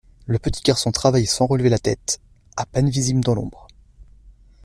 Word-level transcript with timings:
Le 0.25 0.39
petit 0.39 0.63
garçon 0.63 0.91
travaillait 0.91 1.27
sans 1.27 1.45
relever 1.45 1.69
la 1.69 1.77
tête, 1.77 2.21
à 2.57 2.65
peine 2.65 2.89
visible 2.89 3.21
dans 3.23 3.35
l’ombre. 3.35 3.67